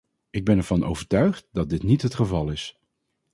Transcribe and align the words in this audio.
Ik 0.29 0.45
ben 0.45 0.57
ervan 0.57 0.83
overtuigd 0.85 1.47
dat 1.51 1.69
dit 1.69 1.83
niet 1.83 2.01
het 2.01 2.15
geval 2.15 2.49
is. 2.51 2.77